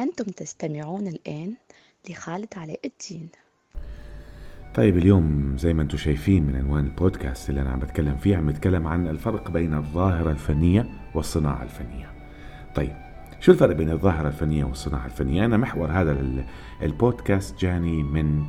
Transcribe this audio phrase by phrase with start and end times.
[0.00, 1.54] أنتم تستمعون الآن
[2.10, 3.28] لخالد علاء الدين.
[4.74, 8.46] طيب اليوم زي ما أنتم شايفين من عنوان البودكاست اللي أنا عم بتكلم فيه عم
[8.46, 12.12] بتكلم عن الفرق بين الظاهرة الفنية والصناعة الفنية.
[12.74, 12.92] طيب
[13.40, 16.16] شو الفرق بين الظاهرة الفنية والصناعة الفنية؟ أنا محور هذا
[16.82, 18.44] البودكاست جاني من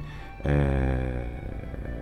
[0.46, 1.26] آه،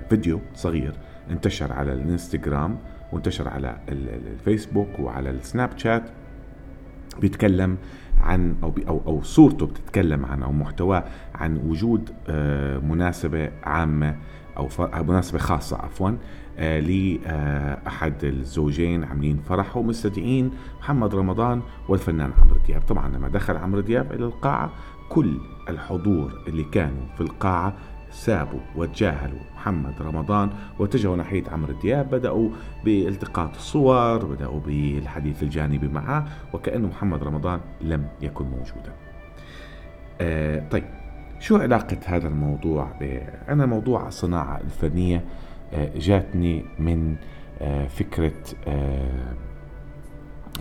[0.09, 0.93] فيديو صغير
[1.29, 2.79] انتشر على الإنستغرام
[3.11, 6.03] وانتشر على الفيسبوك وعلى السناب شات
[7.19, 7.77] بيتكلم
[8.19, 11.03] عن أو أو أو صورته بتتكلم عن أو محتواه
[11.35, 14.15] عن وجود آه، مناسبة عامة
[14.57, 14.69] أو
[15.03, 16.11] مناسبة خاصة عفوا
[16.57, 22.81] آه، لاحد الزوجين عاملين فرح ومستدعين محمد رمضان والفنان عمرو دياب.
[22.81, 24.71] طبعا لما دخل عمرو دياب إلى القاعة
[25.09, 25.37] كل
[25.69, 27.73] الحضور اللي كانوا في القاعة
[28.11, 30.49] سابوا وتجاهلوا محمد رمضان
[30.79, 32.49] واتجهوا ناحية عمرو دياب بدأوا
[32.83, 38.93] بالتقاط الصور بدأوا بالحديث الجانبي معه وكأنه محمد رمضان لم يكن موجودا.
[40.21, 40.83] آه طيب
[41.39, 42.91] شو علاقة هذا الموضوع
[43.49, 45.23] أنا موضوع الصناعة الفنية
[45.73, 47.15] آه جاتني من
[47.61, 48.33] آه فكرة
[48.67, 49.33] آه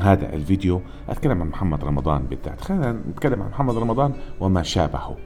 [0.00, 0.80] هذا الفيديو.
[1.08, 2.60] أتكلم عن محمد رمضان بالذات.
[2.60, 5.16] خلينا نتكلم عن محمد رمضان وما شابهه.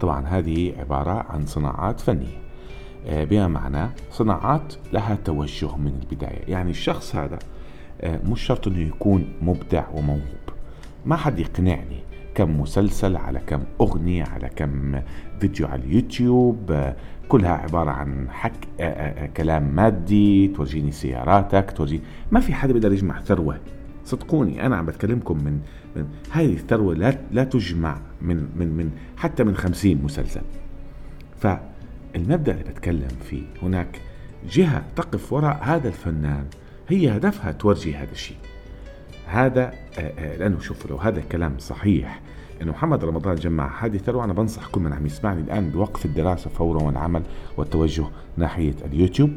[0.00, 2.38] طبعا هذه عبارة عن صناعات فنية.
[3.06, 6.44] آه، بما معناه صناعات لها توجه من البداية.
[6.48, 7.38] يعني الشخص هذا
[8.00, 10.22] آه، مش شرط إنه يكون مبدع وموهوب.
[11.06, 12.02] ما حد يقنعني
[12.34, 15.00] كم مسلسل على كم أغنية على كم
[15.40, 16.70] فيديو على اليوتيوب.
[16.70, 16.96] آه،
[17.28, 18.52] كلها عبارة عن حك
[19.36, 23.58] كلام مادي تورجيني سياراتك تورجيني ما في حدا بيقدر يجمع ثروة.
[24.08, 25.60] صدقوني أنا عم بتكلمكم من,
[25.96, 30.40] من هذه الثروة لا لا تجمع من من من حتى من خمسين مسلسل.
[31.40, 34.00] فالمبدأ اللي بتكلم فيه هناك
[34.50, 36.44] جهة تقف وراء هذا الفنان
[36.88, 38.36] هي هدفها تورجي هذا الشيء.
[39.26, 42.20] هذا آه، آه، لأنه شوفوا لو هذا الكلام صحيح
[42.62, 46.50] إنه محمد رمضان جمع هذه الثروة أنا بنصح كل من عم يسمعني الآن بوقف الدراسة
[46.50, 47.22] فورا والعمل
[47.56, 48.04] والتوجه
[48.36, 49.30] ناحية اليوتيوب.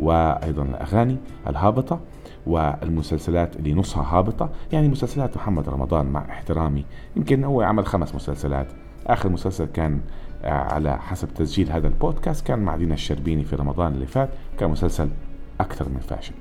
[0.00, 1.16] وأيضا الأغاني
[1.46, 2.00] الهابطة
[2.46, 6.84] والمسلسلات اللي نصها هابطة يعني مسلسلات محمد رمضان مع احترامي.
[7.16, 8.66] يمكن هو عمل خمس مسلسلات.
[9.06, 10.00] آخر مسلسل كان
[10.44, 14.28] آه، على حسب تسجيل هذا البودكاست كان مع دينا الشربيني في رمضان اللي فات
[14.58, 15.08] كان مسلسل
[15.60, 16.32] أكثر من فاشل.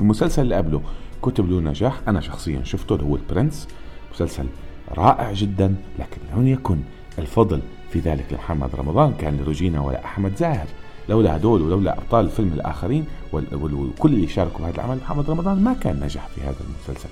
[0.00, 0.80] المسلسل اللي قبله
[1.22, 2.00] كتب له نجاح.
[2.08, 3.68] أنا شخصيا شفته اللي هو البرنس.
[4.14, 4.46] مسلسل
[4.92, 6.78] رائع جدا لكن لم يكن
[7.18, 7.60] الفضل
[7.90, 9.12] في ذلك لمحمد رمضان.
[9.12, 10.66] كان لروجينا ولا أحمد زاهر.
[11.10, 16.00] لولا هدول ولولا أبطال الفيلم الآخرين وكل اللي شاركوا بهذا العمل محمد رمضان ما كان
[16.00, 17.08] نجح في هذا المسلسل.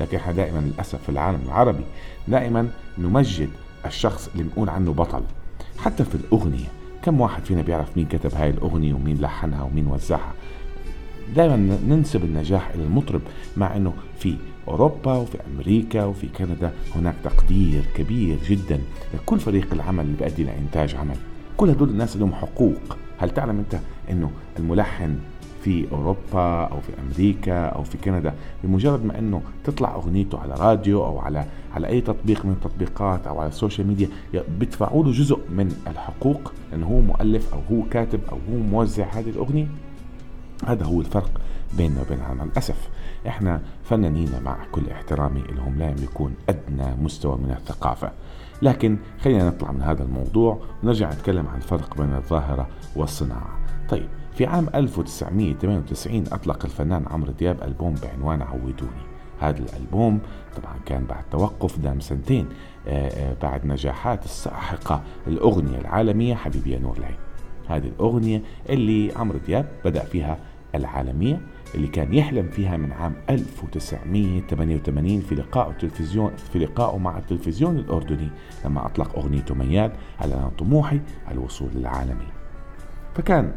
[0.00, 1.84] لكن إحنا دائما للأسف في العالم العربي
[2.28, 2.68] دائما
[2.98, 3.48] نمجد
[3.86, 5.22] الشخص اللي بنقول عنه بطل.
[5.78, 6.66] حتى في الأغنية
[7.02, 10.32] كم واحد فينا بيعرف مين كتب هاي الأغنية ومين لحنها ومين وزعها؟
[11.36, 13.20] دائما ننسب النجاح إلى المطرب
[13.56, 14.36] مع إنه في
[14.68, 18.80] أوروبا وفي أمريكا وفي كندا هناك تقدير كبير جدا
[19.14, 21.16] لكل فريق العمل اللي بيؤدي لإنتاج عمل.
[21.56, 22.96] كل هدول الناس لهم حقوق.
[23.24, 23.80] هل تعلم أنت
[24.10, 25.18] إنه الملحن
[25.62, 31.04] في أوروبا أو في أمريكا أو في كندا بمجرد ما إنه تطلع أغنيته على راديو
[31.04, 34.08] أو على على أي تطبيق من التطبيقات أو على ال social media
[34.58, 39.30] بيدفعوا له جزء من الحقوق لأنه هو مؤلف أو هو كاتب أو هو موزع هذه
[39.30, 39.66] الأغنية؟
[40.66, 41.40] هذا هو الفرق
[41.76, 42.88] بيننا وبين للاسف
[43.26, 48.12] إحنا فنانين مع كل احترامي لهم لا يملكون أدنى مستوى من الثقافة.
[48.62, 53.58] لكن خلينا نطلع من هذا الموضوع ونرجع نتكلم عن الفرق بين الظاهرة والصناعة.
[53.88, 59.14] طيب في عام 1998 أطلق الفنان عمرو دياب ألبوم بعنوان عودوني.
[59.40, 60.20] هذا الألبوم
[60.56, 62.48] طبعا كان بعد توقف دام سنتين
[62.88, 67.16] آه، آه، بعد نجاحات الساحقة الأغنية العالمية حبيبي يا نور العين
[67.68, 70.38] هذه الأغنية اللي عمرو دياب بدأ فيها
[70.74, 71.40] العالمية
[71.74, 78.28] اللي كان يحلم فيها من عام 1988 في لقاء التلفزيون في لقائه مع التلفزيون الأردني
[78.64, 82.32] لما أطلق أغنيته ميال على أن طموحي الوصول للعالمية
[83.14, 83.52] فكان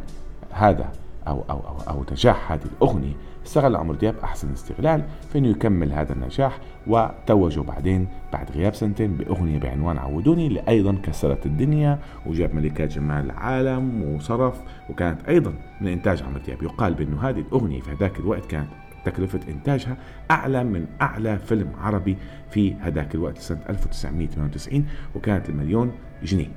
[0.52, 0.92] هذا
[1.28, 3.14] أو أو أو, أو نجاح هذه الأغنية
[3.48, 9.14] استغل عمرو دياب أحسن استغلال في أنه يكمل هذا النجاح وتوجوا بعدين بعد غياب سنتين
[9.14, 15.88] بأغنية بعنوان عودوني اللي أيضا كسرت الدنيا وجاب ملكات جمال العالم وصرف وكانت أيضا من
[15.88, 16.64] إنتاج عمرو دياب.
[16.64, 18.70] يقال بأنه هذه الأغنية في هذاك الوقت كانت
[19.06, 19.98] تكلفة إنتاجها
[20.32, 22.18] أعلى من أعلى فيلم عربي
[22.50, 24.86] في هذاك الوقت سنة 1998
[25.16, 25.92] وكانت المليون
[26.24, 26.52] جنيه.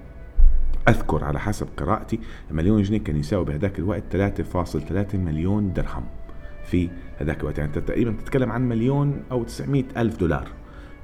[0.89, 2.21] أذكر على حسب قراءتي
[2.51, 6.05] مليون جنيه كان يساوي بهذاك الوقت 3.3 مليون درهم.
[6.71, 7.59] في هذاك الوقت.
[7.59, 10.49] يعني تقريبا تتكلم عن مليون أو 900 ألف دولار.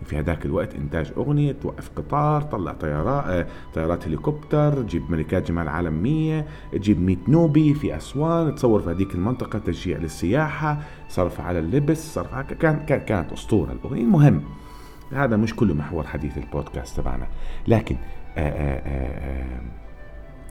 [0.04, 5.68] في هذاك الوقت إنتاج أغنية توقف قطار طلع طيارات آه، طيارات هليكوبتر تجيب ملكات جمال
[5.68, 10.78] عالمية تجيب 100 نوبي في أسوان تصور في هذيك المنطقة تشجيع للسياحة
[11.08, 14.02] صرف على اللبس صرف على كان كان كانت أسطورة الأغنية.
[14.02, 14.42] المهم
[15.12, 17.26] هذا مش كله محور حديث البودكاست تبعنا.
[17.68, 17.96] لكن
[18.36, 19.60] آآ آآ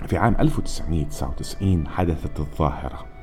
[0.07, 3.14] في عام 1999 حدثت الظاهرة.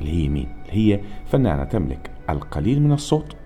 [0.00, 3.36] اللي هي مين؟ اللي هي فنانة تملك القليل من الصوت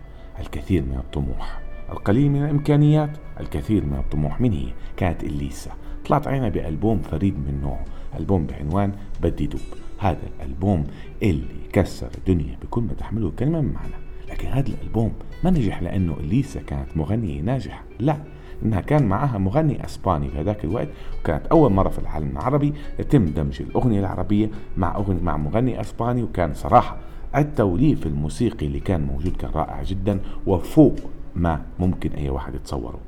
[0.40, 1.60] الكثير من الطموح.
[1.90, 3.10] القليل من الإمكانيات
[3.40, 4.40] الكثير من الطموح.
[4.40, 4.66] من هي؟
[4.96, 5.70] كانت إليسا.
[6.04, 7.84] طلعت عينها بألبوم فريد من نوعه.
[8.18, 9.60] ألبوم بعنوان بدي دوب.
[9.98, 10.84] هذا الألبوم
[11.22, 13.94] اللي كسر الدنيا بكل ما تحمله الكلمة من معنى.
[14.30, 15.12] لكن هذا الألبوم
[15.44, 17.84] ما نجح لأنه إليسا كانت مغنية ناجحة.
[18.00, 18.16] لا
[18.64, 20.88] إنها كان معها مغني إسباني في هذاك الوقت
[21.20, 26.22] وكانت أول مرة في العالم العربي يتم دمج الأغنية العربية مع أغنية مع مغني إسباني
[26.22, 26.96] وكان صراحة
[27.36, 30.94] التوليف الموسيقي اللي كان موجود كان رائع جدا وفوق
[31.36, 32.98] ما ممكن أي واحد يتصوره.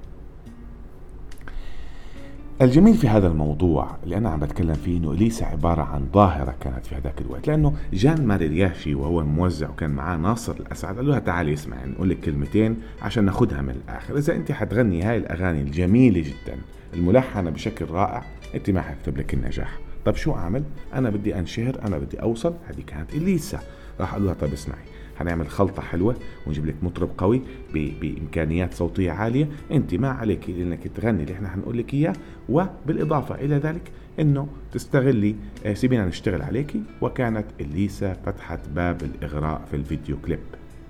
[2.63, 6.87] الجميل في هذا الموضوع اللي أنا عم بتكلم فيه إنه إليسا عبارة عن ظاهرة كانت
[6.87, 11.53] في هذاك الوقت لأنه جان ماريلياشي وهو موزع وكان معاه ناصر الأسعد قال له تعالي
[11.53, 14.19] اسمع نقول لك كلمتين عشان ناخذها من الآخر.
[14.19, 16.59] إذا أنت حتغني هاي الأغاني الجميلة جدا
[16.95, 18.25] الملحنة بشكل رائع
[18.55, 19.79] أنت ما حكتب لك النجاح.
[20.05, 20.63] طب شو أعمل؟
[20.95, 22.55] أنا بدي أنشهر أنا بدي أوصل.
[22.69, 23.61] هذه كانت إليسا.
[24.01, 24.85] راح قال لها طب اسمعي.
[25.17, 26.17] حنعمل خلطة حلوة
[26.47, 27.43] ونجيب لك مطرب قوي
[27.75, 29.49] بإمكانيات صوتية عالية.
[29.73, 32.15] أنت ما عليك إنك تغني اللي إحنا حنقول لك إياه
[32.49, 39.77] وبالإضافة إلى ذلك إنه تستغلي آه، سيبينا نشتغل عليك وكانت إليسا فتحت باب الإغراء في
[39.77, 40.39] الفيديو كليب.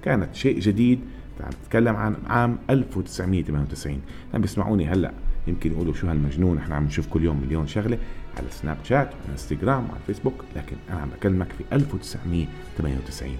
[0.03, 1.01] كانت شيء جديد
[1.41, 4.01] عم تتكلم عن عام 1998
[4.35, 5.13] عم بيسمعوني هلأ.
[5.47, 7.99] يمكن يقولوا شو هالمجنون إحنا عم نشوف كل يوم مليون شغلة
[8.39, 13.37] على سناب شات وعلى إنستغرام وعلى الفيسبوك لكن أنا عم بكلمك في 1998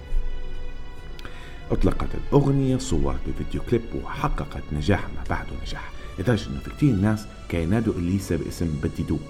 [1.71, 5.91] أطلقت الأغنية صور بفيديو كليب وحققت نجاح ما بعده نجاح.
[6.19, 9.21] لدرجة أنه في كثير ناس كانوا ينادوا إليسا باسم بدي دوب.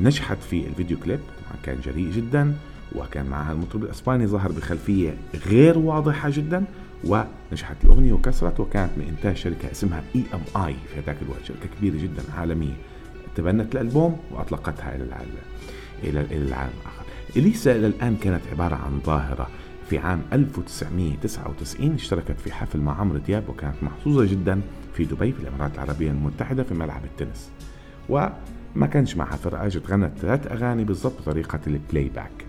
[0.00, 2.54] نجحت في الفيديو كليب طبعا كان جريء جدا
[2.94, 5.16] وكان معها المطرب الإسباني ظهر بخلفية
[5.46, 6.64] غير واضحة جدا
[7.04, 12.22] ونجحت الأغنية وكسرت وكانت من إنتاج شركة اسمها EMI في ذاك الوقت شركة كبيرة جدا
[12.36, 12.76] عالمية.
[13.36, 15.30] تبنت الألبوم وأطلقتها إلى العالم
[16.02, 17.04] إلى العالم الآخر.
[17.36, 19.48] إليسا إلى الآن كانت عبارة عن ظاهرة
[19.90, 24.60] في عام 1999 اشتركت في حفل مع عمرو دياب وكانت محظوظة جدا
[24.94, 27.50] في دبي في الإمارات العربية المتحدة في ملعب التنس.
[28.08, 32.46] وما كانش معها فرقة جت غنت ثلاث أغاني بالضبط بطريقة ال playback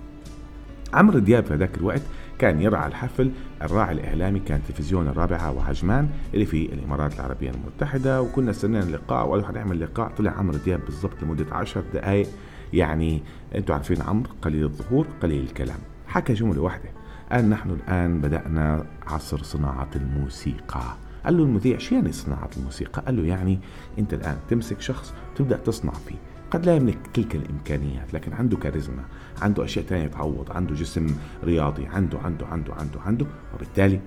[0.93, 2.01] عمرو دياب في ذاك الوقت
[2.39, 3.31] كان يرعى الحفل.
[3.61, 8.21] الراعي الإعلامي كان تلفزيون الرابعة وعجمان اللي في الإمارات العربية المتحدة.
[8.21, 10.11] وكنا استنينا اللقاء وقالوا حنعمل لقاء.
[10.17, 12.27] طلع عمرو دياب بالضبط لمدة عشر دقائق
[12.73, 13.21] يعني
[13.55, 15.79] أنتم عارفين عمرو قليل الظهور قليل الكلام.
[16.07, 16.96] حكى جملة واحدة.
[17.31, 20.83] قال نحن الآن بدأنا عصر صناعة الموسيقى.
[21.25, 23.59] قال له المذيع شو يعني صناعة الموسيقى؟ قال له يعني
[23.99, 26.15] أنت الآن تمسك شخص تبدأ تصنع فيه.
[26.51, 29.03] قد لا يملك تلك الإمكانيات لكن عنده كاريزما
[29.41, 31.07] عنده أشياء ثانية تعوض عنده جسم
[31.43, 33.25] رياضي عنده عنده عنده عنده عنده
[33.55, 33.99] وبالتالي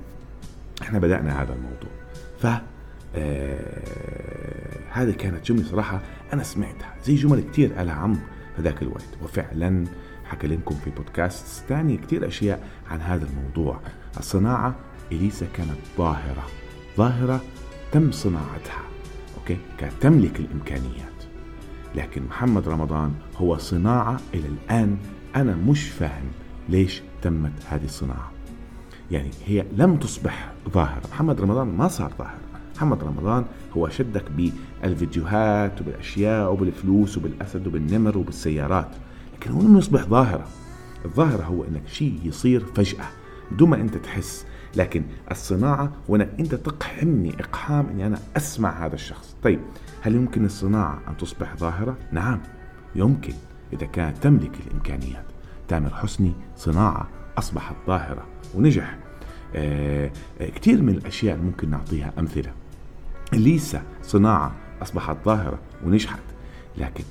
[0.83, 1.91] إحنا بدأنا هذا الموضوع.
[2.39, 2.47] ف
[3.17, 6.01] آه هذه كانت جملة صراحة
[6.33, 8.21] أنا سمعتها زي جمل كتير قالها عمرو
[8.57, 9.09] في ذاك الوقت.
[9.23, 9.85] وفعلا
[10.31, 13.81] حكى لكم في بودكاست تاني كتير أشياء عن هذا الموضوع.
[14.19, 14.75] الصناعة
[15.13, 16.47] إليسا كانت ظاهرة.
[16.97, 17.41] ظاهرة
[17.93, 18.83] تم صناعتها
[19.39, 21.11] أوكي؟ كانت تملك الإمكانيات.
[21.95, 24.97] لكن محمد رمضان هو صناعة إلى الآن
[25.37, 26.31] أنا مش فاهم
[26.69, 28.31] ليش تمت هذه الصناعة.
[29.11, 31.03] يعني هي لم تصبح ظاهرة.
[31.13, 32.39] محمد رمضان ما صار ظاهر.
[32.77, 33.45] محمد رمضان
[33.77, 38.91] هو شدك بالفيديوهات وبالأشياء وبالفلوس وبالأسد وبالنمر وبالسيارات.
[39.41, 40.47] لكن هو لم يصبح ظاهرة.
[41.05, 43.05] الظاهرة هو إنك شيء يصير فجأة
[43.51, 44.47] بدون ما أنت تحس.
[44.77, 49.37] لكن الصناعة هو إنك أنت تقحمني إقحام إني أنا أسمع هذا الشخص.
[49.43, 49.61] طيب
[50.03, 52.41] هل يمكن الصناعة أن تصبح ظاهرة؟ نعم
[52.95, 53.33] يمكن
[53.73, 55.25] إذا كانت تملك الإمكانيات.
[55.69, 58.99] تامر حسني صناعة أصبحت ظاهرة ونجح.
[59.55, 62.53] آه, آه، كثير من الأشياء ممكن نعطيها أمثلة.
[63.33, 66.23] ليسا صناعة أصبحت ظاهرة ونجحت.
[66.79, 67.05] لكن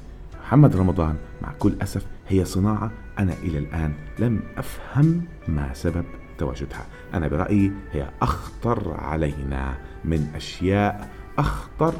[0.49, 6.05] محمد رمضان مع كل أسف هي صناعة أنا إلى الآن لم أفهم ما سبب
[6.37, 6.85] تواجدها.
[7.13, 11.93] أنا برأيي هي أخطر علينا من أشياء أخطر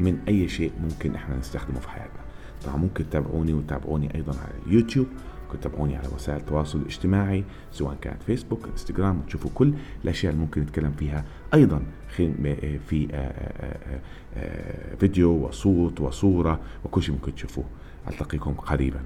[0.00, 2.20] من أي شيء ممكن إحنا نستخدمه في حياتنا.
[2.64, 5.06] طبعا ممكن تتابعوني وتتابعوني أيضا على اليوتيوب
[5.46, 9.74] ممكن تتابعوني على وسائل التواصل الاجتماعي سواء كانت فيسبوك إنستغرام وتشوفوا كل
[10.04, 11.24] الأشياء اللي ممكن نتكلم فيها.
[11.54, 14.00] أيضا في آه، آه،
[14.36, 17.64] آه، فيديو وصوت وصورة وكل شيء ممكن تشوفوه.
[18.08, 19.00] ألتقيكم قريبا.